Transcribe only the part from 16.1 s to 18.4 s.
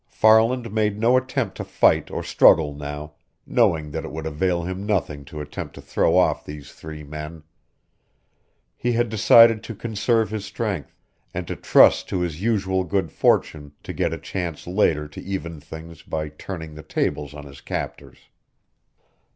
turning the tables on his captors.